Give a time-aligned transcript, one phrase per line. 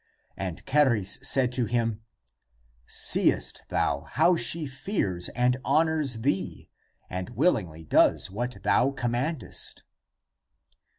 [0.35, 2.01] And Charis said to him,"
[3.11, 6.71] Seest thou how she fears and honors thee,
[7.07, 9.83] and willingly does what thou commandest